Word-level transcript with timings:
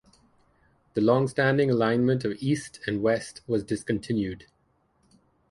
The 0.95 1.01
longstanding 1.01 1.69
alignment 1.69 2.25
of 2.25 2.35
East 2.39 2.79
and 2.87 3.03
West 3.03 3.41
was 3.45 3.63
discontinued. 3.63 4.47